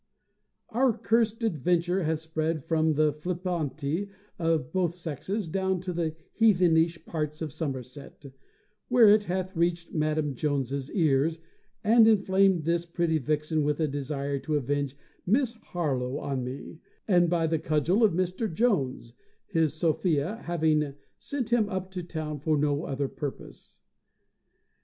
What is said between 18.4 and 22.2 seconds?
Jones, his Sophia having sent him up to